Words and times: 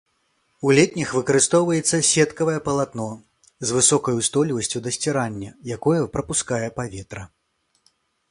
У 0.67 0.71
летніх 0.77 1.09
выкарыстоўваецца 1.17 1.97
сеткаватае 2.11 2.63
палатно, 2.69 3.05
з 3.71 3.77
высокай 3.77 4.17
устойлівасцю 4.21 4.77
да 4.87 4.95
сцірання, 4.97 5.51
якое 5.75 5.99
прапускае 6.15 6.65
паветра. 6.81 7.23